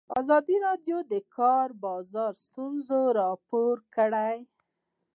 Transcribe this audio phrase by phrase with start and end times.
[0.19, 4.35] ازادي راډیو د د کار بازار ستونزې راپور کړي.